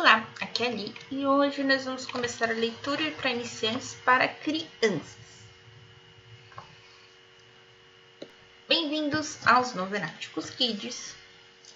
Olá, 0.00 0.24
aqui 0.40 0.62
é 0.62 0.68
a 0.68 0.70
Li 0.70 0.94
e 1.10 1.26
hoje 1.26 1.64
nós 1.64 1.84
vamos 1.84 2.06
começar 2.06 2.48
a 2.48 2.54
leitura 2.54 3.10
para 3.20 3.32
iniciantes 3.32 3.96
para 4.04 4.28
crianças. 4.28 5.18
Bem-vindos 8.68 9.44
aos 9.44 9.74
Novenáticos 9.74 10.50
Kids 10.50 11.16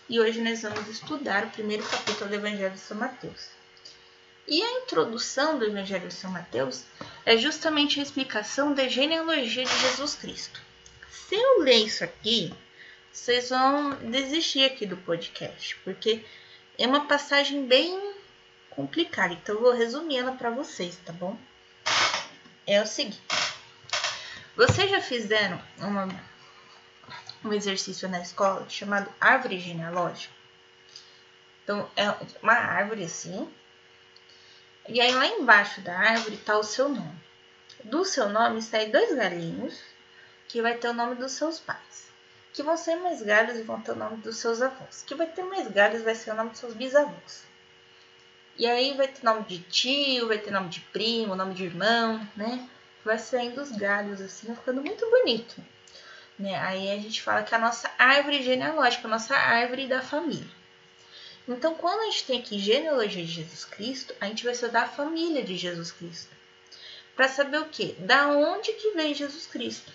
e 0.08 0.20
hoje 0.20 0.40
nós 0.40 0.62
vamos 0.62 0.86
estudar 0.86 1.46
o 1.46 1.50
primeiro 1.50 1.82
capítulo 1.82 2.30
do 2.30 2.36
Evangelho 2.36 2.70
de 2.70 2.78
São 2.78 2.96
Mateus. 2.96 3.48
E 4.46 4.62
a 4.62 4.70
introdução 4.82 5.58
do 5.58 5.64
Evangelho 5.64 6.06
de 6.06 6.14
São 6.14 6.30
Mateus 6.30 6.84
é 7.26 7.36
justamente 7.36 7.98
a 7.98 8.04
explicação 8.04 8.72
da 8.72 8.86
genealogia 8.86 9.64
de 9.64 9.80
Jesus 9.80 10.14
Cristo. 10.14 10.60
Se 11.10 11.34
eu 11.34 11.58
ler 11.62 11.86
isso 11.86 12.04
aqui, 12.04 12.54
vocês 13.12 13.48
vão 13.48 13.96
desistir 13.96 14.64
aqui 14.64 14.86
do 14.86 14.96
podcast, 14.98 15.74
porque 15.82 16.24
é 16.78 16.86
uma 16.86 17.06
passagem 17.06 17.66
bem 17.66 18.11
complicada, 18.74 19.32
então 19.32 19.54
eu 19.54 19.60
vou 19.60 19.72
resumir 19.72 20.18
ela 20.18 20.32
para 20.32 20.50
vocês, 20.50 20.96
tá 21.04 21.12
bom? 21.12 21.36
É 22.66 22.80
o 22.80 22.86
seguinte: 22.86 23.20
vocês 24.56 24.90
já 24.90 25.00
fizeram 25.00 25.60
uma, 25.78 26.08
um 27.44 27.52
exercício 27.52 28.08
na 28.08 28.20
escola 28.20 28.68
chamado 28.68 29.12
árvore 29.20 29.58
genealógica? 29.58 30.34
Então, 31.64 31.88
é 31.96 32.08
uma 32.42 32.54
árvore 32.54 33.04
assim, 33.04 33.52
e 34.88 35.00
aí 35.00 35.12
lá 35.12 35.26
embaixo 35.26 35.80
da 35.80 35.96
árvore 35.96 36.36
está 36.36 36.58
o 36.58 36.64
seu 36.64 36.88
nome. 36.88 37.22
Do 37.84 38.04
seu 38.04 38.28
nome 38.28 38.62
saem 38.62 38.90
dois 38.90 39.14
galinhos, 39.14 39.80
que 40.48 40.60
vai 40.60 40.76
ter 40.76 40.88
o 40.88 40.94
nome 40.94 41.14
dos 41.16 41.32
seus 41.32 41.58
pais 41.60 42.12
que 42.52 42.62
vão 42.62 42.76
ser 42.76 42.96
mais 42.96 43.22
galhos 43.22 43.58
e 43.58 43.62
vão 43.62 43.80
ter 43.80 43.92
o 43.92 43.96
nome 43.96 44.18
dos 44.18 44.36
seus 44.36 44.60
avós. 44.60 45.02
Que 45.06 45.14
vai 45.14 45.26
ter 45.26 45.42
mais 45.42 45.68
galhos 45.68 46.02
vai 46.02 46.14
ser 46.14 46.32
o 46.32 46.34
nome 46.34 46.50
dos 46.50 46.58
seus 46.58 46.74
bisavós. 46.74 47.44
E 48.56 48.66
aí 48.66 48.94
vai 48.94 49.08
ter 49.08 49.24
nome 49.24 49.44
de 49.44 49.58
tio, 49.58 50.28
vai 50.28 50.38
ter 50.38 50.50
nome 50.50 50.68
de 50.68 50.80
primo, 50.80 51.34
nome 51.34 51.54
de 51.54 51.64
irmão, 51.64 52.26
né? 52.36 52.68
Vai 53.04 53.18
saindo 53.18 53.60
os 53.60 53.72
galhos 53.72 54.20
assim, 54.20 54.54
ficando 54.54 54.82
muito 54.82 55.08
bonito. 55.08 55.62
Né? 56.38 56.54
Aí 56.56 56.90
a 56.90 56.96
gente 56.96 57.22
fala 57.22 57.42
que 57.42 57.54
é 57.54 57.56
a 57.56 57.60
nossa 57.60 57.90
árvore 57.98 58.42
genealógica, 58.42 59.06
a 59.06 59.10
nossa 59.10 59.34
árvore 59.34 59.86
da 59.86 60.02
família. 60.02 60.62
Então, 61.48 61.74
quando 61.74 62.00
a 62.00 62.04
gente 62.04 62.24
tem 62.24 62.38
aqui 62.38 62.58
genealogia 62.58 63.24
de 63.24 63.30
Jesus 63.30 63.64
Cristo, 63.64 64.14
a 64.20 64.26
gente 64.26 64.44
vai 64.44 64.52
estudar 64.52 64.82
a 64.82 64.88
família 64.88 65.42
de 65.42 65.56
Jesus 65.56 65.90
Cristo. 65.90 66.30
Para 67.16 67.28
saber 67.28 67.58
o 67.58 67.68
quê? 67.68 67.96
Da 67.98 68.28
onde 68.28 68.72
que 68.74 68.92
vem 68.92 69.14
Jesus 69.14 69.46
Cristo. 69.46 69.92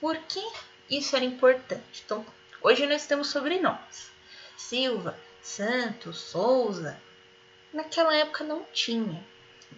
Por 0.00 0.16
que 0.16 0.44
isso 0.90 1.14
era 1.14 1.24
importante. 1.24 2.02
Então, 2.04 2.26
hoje 2.60 2.86
nós 2.86 3.06
temos 3.06 3.28
sobrenomes. 3.28 4.10
Silva, 4.56 5.18
Santos, 5.42 6.18
Souza. 6.18 7.00
Naquela 7.72 8.14
época 8.14 8.44
não 8.44 8.64
tinha. 8.72 9.24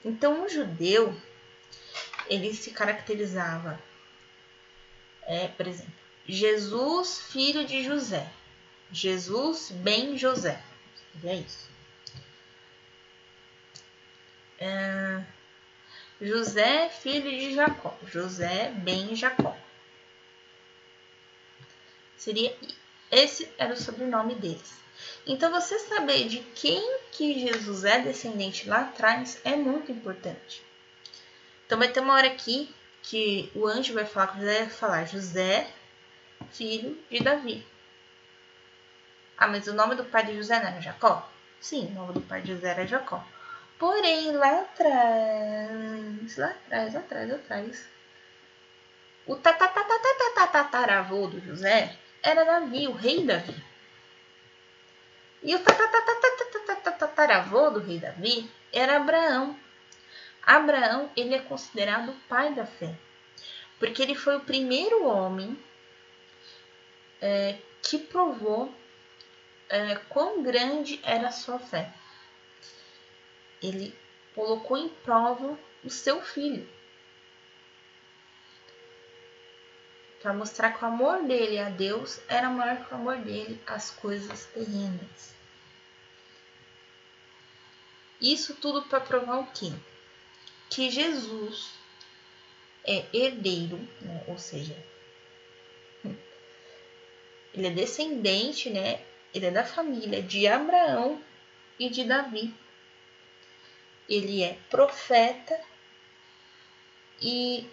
Então, 0.05 0.44
o 0.44 0.48
judeu, 0.48 1.14
ele 2.28 2.55
se 2.55 2.70
caracterizava, 2.70 3.81
é, 5.22 5.48
por 5.48 5.66
exemplo, 5.66 5.92
Jesus, 6.27 7.22
filho 7.31 7.64
de 7.66 7.83
José. 7.83 8.31
Jesus, 8.92 9.70
bem 9.70 10.16
José. 10.16 10.62
É 11.25 11.36
isso. 11.36 11.69
É, 14.58 15.25
José, 16.20 16.88
filho 16.88 17.31
de 17.31 17.55
Jacó. 17.55 17.97
José, 18.06 18.70
bem 18.70 19.14
Jacó. 19.16 19.56
Seria 22.16 22.55
esse 23.11 23.50
era 23.58 23.72
o 23.72 23.77
sobrenome 23.77 24.34
deles. 24.34 24.75
Então 25.27 25.51
você 25.51 25.79
saber 25.79 26.29
de 26.29 26.39
quem 26.39 26.98
que 27.12 27.39
Jesus 27.41 27.84
é 27.84 28.01
descendente 28.01 28.69
lá 28.69 28.81
atrás 28.83 29.41
é 29.45 29.56
muito 29.56 29.93
importante. 29.93 30.65
Então 31.67 31.79
vai 31.79 31.89
ter 31.89 32.01
uma 32.01 32.15
hora 32.15 32.27
aqui 32.27 32.75
que 33.03 33.51
o 33.55 33.67
anjo 33.67 33.95
vai 33.95 34.05
falar 34.05 34.28
com 34.28 34.39
José, 34.41 34.66
falar 34.69 35.05
José, 35.05 35.71
filho 36.53 36.99
de 37.10 37.22
Davi. 37.22 37.66
Ah, 39.37 39.49
mas 39.49 39.66
o 39.66 39.72
nome 39.72 39.94
do 39.94 40.05
pai 40.05 40.27
de 40.27 40.37
José 40.37 40.59
não 40.60 40.69
era 40.69 40.81
Jacó? 40.81 41.31
Sim, 41.60 41.87
o 41.87 41.94
nome 41.94 42.12
do 42.15 42.21
pai 42.21 42.43
de 42.43 42.53
José 42.53 42.71
era 42.71 42.87
Jacó. 42.87 43.25
Porém, 43.78 44.33
lá 44.33 44.60
atrás, 44.60 46.37
lá 46.37 46.49
atrás, 46.49 46.94
lá 46.94 47.00
atrás, 47.00 47.28
lá 47.31 47.37
atrás, 47.37 47.89
o 49.27 49.37
tataravô 49.37 51.27
do 51.28 51.41
José 51.41 51.97
era 52.22 52.44
Davi, 52.44 52.89
o 52.89 52.93
rei 52.93 53.25
Davi. 53.25 53.69
E 55.43 55.55
o 55.55 55.59
tataravô 56.99 57.71
do 57.71 57.81
rei 57.81 57.99
Davi 57.99 58.51
era 58.73 58.97
Abraão. 58.97 59.59
Abraão 60.43 61.11
ele 61.17 61.34
é 61.34 61.41
considerado 61.41 62.11
o 62.11 62.21
pai 62.28 62.53
da 62.55 62.67
fé, 62.67 62.95
porque 63.78 64.03
ele 64.03 64.15
foi 64.15 64.37
o 64.37 64.45
primeiro 64.45 65.06
homem 65.06 65.59
é, 67.21 67.59
que 67.83 67.99
provou 67.99 68.75
é, 69.69 69.95
quão 70.09 70.43
grande 70.43 71.01
era 71.03 71.28
a 71.28 71.33
sua 71.33 71.59
fé. 71.59 71.93
Ele 73.62 73.97
colocou 74.34 74.77
em 74.77 74.89
prova 74.89 75.59
o 75.84 75.91
seu 75.91 76.21
filho. 76.22 76.69
Para 80.20 80.32
mostrar 80.34 80.72
que 80.72 80.84
o 80.84 80.88
amor 80.88 81.22
dele 81.22 81.58
a 81.58 81.70
Deus 81.70 82.20
era 82.28 82.50
maior 82.50 82.84
que 82.84 82.92
o 82.92 82.97
amor 82.97 83.19
dele 83.19 83.60
às 83.66 83.91
coisas 83.91 84.47
terrenas. 84.47 85.34
Isso 88.20 88.54
tudo 88.54 88.82
para 88.82 89.00
provar 89.00 89.38
o 89.38 89.47
quê? 89.47 89.72
Que 90.69 90.91
Jesus 90.91 91.72
é 92.84 93.06
herdeiro, 93.14 93.78
né? 94.03 94.25
ou 94.28 94.38
seja, 94.38 94.76
ele 97.54 97.66
é 97.66 97.70
descendente, 97.70 98.69
né? 98.69 99.03
Ele 99.34 99.47
é 99.47 99.50
da 99.50 99.64
família 99.64 100.22
de 100.22 100.47
Abraão 100.47 101.20
e 101.78 101.88
de 101.88 102.04
Davi. 102.04 102.54
Ele 104.09 104.42
é 104.42 104.59
profeta 104.69 105.59
e 107.22 107.66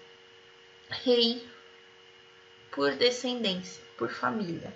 rei 0.90 1.46
por 2.78 2.94
descendência, 2.94 3.82
por 3.98 4.12
família. 4.12 4.72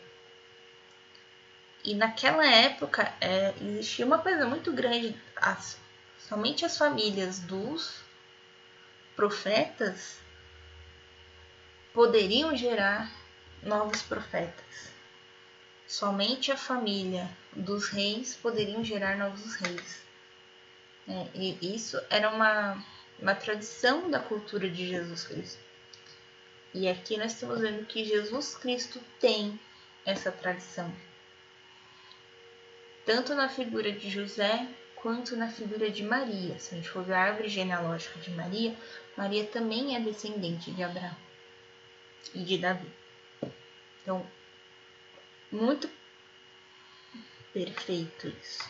E 1.84 1.94
naquela 1.94 2.44
época 2.44 3.13
é, 3.22 3.53
existia 3.62 4.03
uma 4.03 4.17
coisa 4.17 4.47
muito 4.47 4.73
grande, 4.73 5.16
as, 5.35 5.78
somente 6.17 6.66
as 6.66 6.75
famílias 6.75 7.38
dos 7.38 8.01
profetas 9.16 10.17
poderiam 11.94 12.57
gerar 12.57 13.07
novos 13.61 14.01
profetas. 14.01 14.90
Somente 15.88 16.51
a 16.51 16.57
família 16.57 17.29
dos 17.56 17.90
reis 17.90 18.35
poderiam 18.35 18.84
gerar 18.84 19.16
novos 19.16 19.53
reis. 19.57 20.01
É, 21.07 21.28
e 21.35 21.75
isso 21.75 22.01
era 22.09 22.31
uma, 22.31 22.84
uma 23.19 23.35
tradição 23.35 24.09
da 24.09 24.19
cultura 24.19 24.67
de 24.67 24.88
Jesus 24.88 25.23
Cristo. 25.23 25.70
E 26.73 26.87
aqui 26.87 27.17
nós 27.17 27.33
estamos 27.33 27.59
vendo 27.59 27.85
que 27.85 28.05
Jesus 28.05 28.55
Cristo 28.55 28.99
tem 29.19 29.59
essa 30.05 30.31
tradição. 30.31 30.91
Tanto 33.05 33.35
na 33.35 33.49
figura 33.49 33.91
de 33.91 34.09
José 34.09 34.67
quanto 34.95 35.35
na 35.35 35.49
figura 35.49 35.89
de 35.89 36.03
Maria. 36.03 36.57
Se 36.59 36.73
a 36.73 36.77
gente 36.77 36.89
for 36.89 37.03
ver 37.03 37.13
a 37.13 37.21
árvore 37.21 37.49
genealógica 37.49 38.19
de 38.19 38.29
Maria, 38.31 38.75
Maria 39.17 39.45
também 39.45 39.95
é 39.95 39.99
descendente 39.99 40.71
de 40.71 40.83
Abraão 40.83 41.17
e 42.33 42.43
de 42.43 42.57
Davi. 42.57 42.89
Então, 44.01 44.25
muito 45.51 45.89
perfeito 47.51 48.27
isso. 48.27 48.63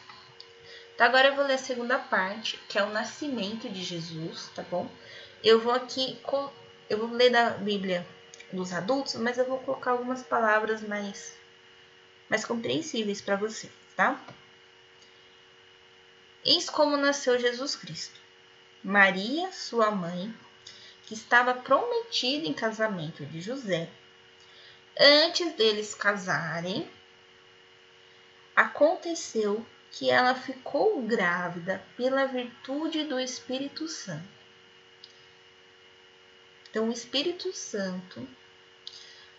Então, 0.95 1.05
agora 1.05 1.27
eu 1.27 1.35
vou 1.35 1.45
ler 1.45 1.53
a 1.53 1.57
segunda 1.57 1.99
parte, 1.99 2.57
que 2.67 2.77
é 2.77 2.83
o 2.83 2.89
nascimento 2.89 3.69
de 3.69 3.83
Jesus, 3.83 4.49
tá 4.55 4.63
bom? 4.63 4.89
Eu 5.43 5.59
vou 5.59 5.73
aqui 5.73 6.17
eu 6.91 6.97
vou 6.97 7.15
ler 7.15 7.29
da 7.29 7.51
Bíblia 7.51 8.05
dos 8.51 8.73
adultos, 8.73 9.15
mas 9.15 9.37
eu 9.37 9.45
vou 9.45 9.59
colocar 9.59 9.91
algumas 9.91 10.21
palavras 10.23 10.81
mais, 10.81 11.33
mais 12.29 12.43
compreensíveis 12.43 13.21
para 13.21 13.37
vocês, 13.37 13.71
tá? 13.95 14.21
Eis 16.43 16.69
como 16.69 16.97
nasceu 16.97 17.39
Jesus 17.39 17.77
Cristo. 17.77 18.19
Maria, 18.83 19.53
sua 19.53 19.89
mãe, 19.89 20.35
que 21.05 21.13
estava 21.13 21.53
prometida 21.53 22.45
em 22.45 22.53
casamento 22.53 23.25
de 23.25 23.39
José, 23.39 23.89
antes 24.99 25.53
deles 25.53 25.95
casarem, 25.95 26.91
aconteceu 28.53 29.65
que 29.91 30.09
ela 30.09 30.35
ficou 30.35 31.01
grávida 31.03 31.81
pela 31.95 32.25
virtude 32.25 33.05
do 33.05 33.17
Espírito 33.17 33.87
Santo. 33.87 34.40
Então, 36.71 36.87
o 36.87 36.91
Espírito 36.91 37.51
Santo 37.53 38.25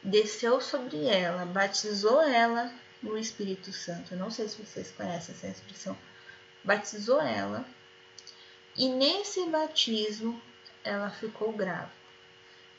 desceu 0.03 0.61
sobre 0.61 1.07
ela, 1.07 1.47
batizou 1.47 2.21
ela 2.21 2.71
no 3.03 3.17
Espírito 3.17 3.73
Santo. 3.73 4.13
Eu 4.13 4.19
não 4.19 4.31
sei 4.31 4.47
se 4.49 4.63
vocês 4.63 4.91
conhecem 4.91 5.35
essa 5.35 5.47
expressão. 5.49 5.97
Batizou 6.63 7.23
ela. 7.23 7.65
E 8.77 8.87
nesse 8.87 9.47
batismo 9.47 10.41
ela 10.85 11.09
ficou 11.09 11.53
grávida. 11.55 11.91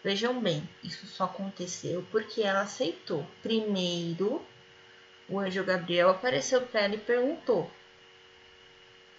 Vejam 0.03 0.39
bem, 0.39 0.69
isso 0.83 1.07
só 1.07 1.23
aconteceu 1.23 2.05
porque 2.11 2.43
ela 2.43 2.61
aceitou. 2.61 3.25
Primeiro, 3.41 4.45
o 5.27 5.39
anjo 5.39 5.63
Gabriel 5.63 6.09
apareceu 6.09 6.61
para 6.61 6.81
ela 6.81 6.95
e 6.95 6.99
perguntou: 6.99 7.71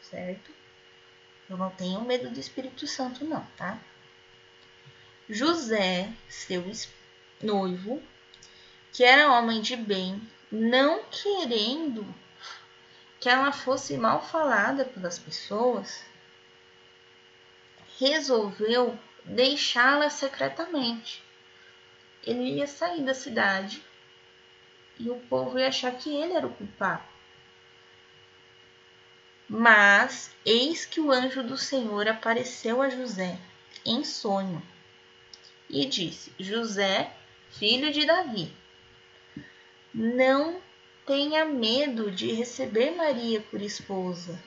Certo? 0.00 0.52
Eu 1.50 1.56
não 1.56 1.70
tenho 1.70 2.00
medo 2.02 2.30
do 2.30 2.38
Espírito 2.38 2.86
Santo, 2.86 3.24
não, 3.24 3.44
tá? 3.56 3.80
José, 5.28 6.12
seu 6.28 6.62
noivo, 7.42 8.02
que 8.92 9.02
era 9.02 9.32
homem 9.32 9.62
de 9.62 9.74
bem, 9.74 10.20
não 10.52 11.02
querendo 11.04 12.06
que 13.18 13.30
ela 13.30 13.50
fosse 13.50 13.96
mal 13.96 14.20
falada 14.20 14.84
pelas 14.84 15.18
pessoas, 15.18 16.04
resolveu 17.98 18.98
deixá-la 19.24 20.10
secretamente. 20.10 21.24
Ele 22.22 22.56
ia 22.56 22.66
sair 22.66 23.02
da 23.02 23.14
cidade 23.14 23.82
e 25.00 25.08
o 25.08 25.18
povo 25.20 25.58
ia 25.58 25.68
achar 25.68 25.92
que 25.92 26.14
ele 26.14 26.34
era 26.34 26.46
o 26.46 26.52
culpado. 26.52 27.02
Mas 29.48 30.36
eis 30.44 30.84
que 30.84 31.00
o 31.00 31.10
anjo 31.10 31.42
do 31.42 31.56
Senhor 31.56 32.08
apareceu 32.08 32.82
a 32.82 32.90
José 32.90 33.38
em 33.86 34.04
sonho 34.04 34.62
e 35.74 35.84
disse: 35.84 36.32
José, 36.38 37.12
filho 37.50 37.92
de 37.92 38.06
Davi, 38.06 38.50
não 39.92 40.62
tenha 41.04 41.44
medo 41.44 42.12
de 42.12 42.32
receber 42.32 42.92
Maria 42.92 43.40
por 43.40 43.60
esposa, 43.60 44.40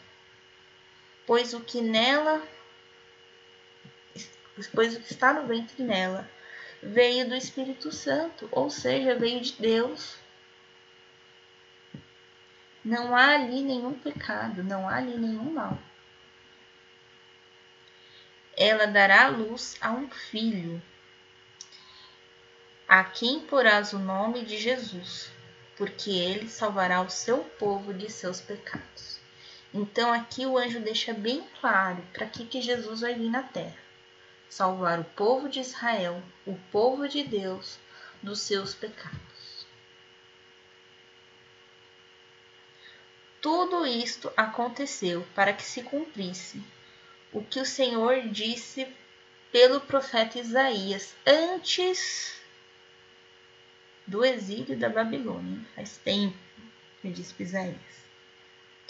pois 1.26 1.54
o 1.54 1.60
que 1.60 1.82
nela, 1.82 2.42
pois 4.74 4.96
o 4.96 5.02
que 5.02 5.12
está 5.12 5.34
no 5.34 5.46
ventre 5.46 5.84
nela 5.84 6.28
veio 6.82 7.28
do 7.28 7.36
Espírito 7.36 7.92
Santo, 7.92 8.48
ou 8.50 8.70
seja, 8.70 9.16
veio 9.16 9.42
de 9.42 9.52
Deus. 9.54 10.18
Não 12.86 13.14
há 13.14 13.34
ali 13.34 13.62
nenhum 13.62 14.00
pecado, 14.00 14.64
não 14.64 14.88
há 14.88 14.96
ali 14.96 15.18
nenhum 15.18 15.52
mal. 15.52 15.78
Ela 18.56 18.88
dará 18.88 19.28
luz 19.28 19.76
a 19.82 19.92
um 19.92 20.10
filho 20.10 20.82
a 22.88 23.04
quem 23.04 23.42
porás 23.42 23.92
o 23.92 24.00
nome 24.00 24.46
de 24.46 24.58
Jesus, 24.58 25.30
porque 25.76 26.10
ele 26.10 26.48
salvará 26.48 27.02
o 27.02 27.10
seu 27.10 27.40
povo 27.40 27.94
de 27.94 28.10
seus 28.10 28.40
pecados. 28.40 29.20
Então 29.74 30.14
aqui 30.14 30.46
o 30.46 30.58
anjo 30.58 30.80
deixa 30.80 31.14
bem 31.14 31.46
claro 31.60 32.02
para 32.14 32.26
que, 32.26 32.46
que 32.46 32.62
Jesus 32.62 33.02
vai 33.02 33.14
vir 33.14 33.30
na 33.30 33.44
terra. 33.44 33.78
Salvar 34.50 35.00
o 35.02 35.04
povo 35.04 35.50
de 35.50 35.60
Israel, 35.60 36.24
o 36.46 36.56
povo 36.72 37.10
de 37.10 37.24
Deus, 37.24 37.78
dos 38.24 38.40
seus 38.40 38.74
pecados. 38.74 39.68
Tudo 43.42 43.86
isto 43.86 44.32
aconteceu 44.38 45.28
para 45.36 45.52
que 45.52 45.64
se 45.64 45.84
cumprisse 45.84 46.64
o 47.34 47.44
que 47.44 47.60
o 47.60 47.66
Senhor 47.66 48.30
disse 48.30 48.88
pelo 49.52 49.82
profeta 49.82 50.40
Isaías 50.40 51.14
antes 51.26 52.37
do 54.08 54.24
exílio 54.24 54.78
da 54.78 54.90
Babilônia. 54.90 55.60
Faz 55.76 55.98
tempo, 55.98 56.38
me 57.04 57.12
diz 57.12 57.36
Isaías. 57.38 57.76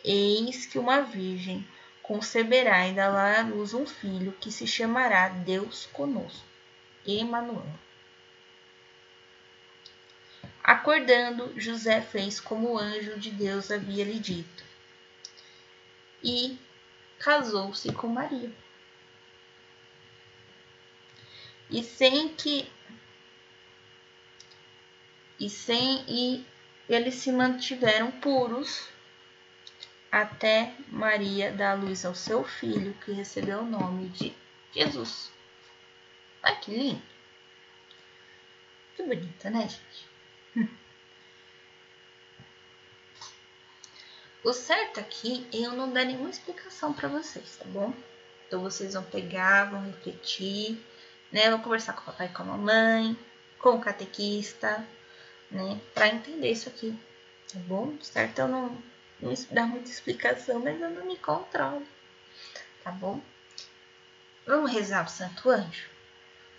Eis 0.04 0.66
que 0.66 0.78
uma 0.80 1.02
virgem 1.02 1.68
conceberá 2.04 2.88
e 2.88 2.94
dará 2.94 3.40
à 3.40 3.44
luz 3.44 3.74
um 3.74 3.86
filho 3.86 4.32
que 4.40 4.52
se 4.52 4.66
chamará 4.66 5.28
Deus 5.28 5.88
conosco, 5.88 6.46
Emanuel. 7.06 7.68
Acordando, 10.64 11.60
José 11.60 12.02
fez 12.02 12.40
como 12.40 12.74
o 12.74 12.78
anjo 12.78 13.20
de 13.20 13.32
Deus 13.32 13.72
havia 13.72 14.04
lhe 14.04 14.20
dito 14.20 14.64
e 16.24 16.58
casou-se 17.20 17.92
com 17.94 18.08
Maria. 18.08 18.52
E 21.70 21.84
sem 21.84 22.30
que 22.30 22.70
e 25.40 25.50
sem 25.50 26.04
e 26.08 26.46
eles 26.90 27.16
se 27.16 27.32
mantiveram 27.32 28.12
puros 28.12 28.88
até 30.12 30.74
Maria 30.90 31.52
dar 31.52 31.74
luz 31.74 32.06
ao 32.06 32.16
seu 32.16 32.44
filho, 32.44 32.94
que 33.06 33.12
recebeu 33.12 33.60
o 33.60 33.66
nome 33.66 34.10
de 34.10 34.34
Jesus. 34.74 35.32
Olha 36.44 36.56
que 36.56 36.72
lindo! 36.72 37.02
Que 38.96 39.04
bonita, 39.04 39.50
né, 39.50 39.70
gente? 39.70 40.70
O 44.44 44.54
certo 44.54 45.02
aqui 45.02 45.46
é 45.52 45.58
eu 45.58 45.74
não 45.74 45.92
dar 45.92 46.06
nenhuma 46.06 46.30
explicação 46.30 46.94
para 46.94 47.10
vocês, 47.10 47.58
tá 47.58 47.66
bom? 47.66 47.94
Então 48.48 48.62
vocês 48.62 48.94
vão 48.94 49.04
pegar, 49.04 49.66
vão 49.66 49.84
refletir, 49.84 50.82
né? 51.34 51.50
Vão 51.50 51.60
conversar 51.60 51.92
com 51.92 52.02
o 52.02 52.06
papai 52.06 52.28
e 52.28 52.30
com 52.30 52.44
a 52.44 52.46
mamãe, 52.46 53.18
com 53.60 53.72
o 53.72 53.82
catequista, 53.82 54.88
né? 55.52 55.80
Para 55.94 56.10
entender 56.10 56.52
isso 56.52 56.70
aqui, 56.70 56.98
tá 57.52 57.60
bom? 57.60 57.98
Certo? 58.02 58.40
Eu 58.40 58.48
não, 58.48 58.84
não 59.20 59.34
dar 59.52 59.68
muita 59.68 59.90
explicação, 59.90 60.60
mas 60.60 60.80
eu 60.80 60.90
não 60.90 61.06
me 61.06 61.18
controlo, 61.18 61.86
tá 62.84 62.92
bom? 62.92 63.22
Vamos 64.46 64.72
rezar 64.72 65.06
o 65.06 65.10
Santo 65.10 65.50
Anjo 65.50 65.90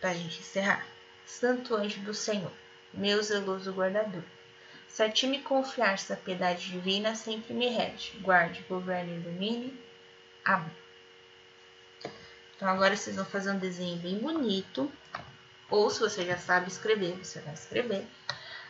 para 0.00 0.10
a 0.10 0.14
gente 0.14 0.40
encerrar. 0.40 0.86
Santo 1.26 1.74
Anjo 1.74 2.00
do 2.00 2.14
Senhor, 2.14 2.52
meu 2.92 3.22
zeloso 3.22 3.72
guardador, 3.72 4.22
se 4.88 5.02
a 5.02 5.10
ti 5.10 5.26
me 5.26 5.42
confiar 5.42 5.94
essa 5.94 6.16
piedade 6.16 6.70
divina, 6.70 7.14
sempre 7.14 7.52
me 7.52 7.68
rege, 7.68 8.18
guarde, 8.18 8.64
governe 8.68 9.12
e 9.12 9.16
ilumine. 9.16 9.80
Amém. 10.44 10.72
Então 12.56 12.68
agora 12.68 12.96
vocês 12.96 13.14
vão 13.14 13.24
fazer 13.24 13.52
um 13.52 13.58
desenho 13.58 13.96
bem 13.98 14.18
bonito, 14.18 14.90
ou 15.70 15.88
se 15.90 16.00
você 16.00 16.24
já 16.24 16.38
sabe 16.38 16.68
escrever, 16.68 17.12
você 17.18 17.40
vai 17.40 17.54
escrever 17.54 18.06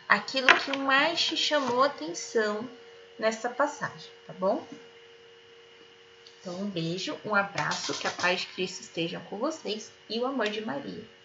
aquilo 0.08 0.48
que 0.60 0.76
mais 0.76 1.20
te 1.20 1.36
chamou 1.36 1.82
atenção 1.82 2.68
nessa 3.18 3.50
passagem, 3.50 4.10
tá 4.26 4.32
bom? 4.32 4.66
Então, 6.40 6.54
um 6.60 6.70
beijo, 6.70 7.18
um 7.24 7.34
abraço, 7.34 7.92
que 7.98 8.06
a 8.06 8.10
paz 8.10 8.40
de 8.40 8.46
Cristo 8.48 8.80
esteja 8.80 9.20
com 9.28 9.36
vocês 9.36 9.90
e 10.08 10.18
o 10.18 10.26
amor 10.26 10.48
de 10.48 10.64
Maria. 10.64 11.17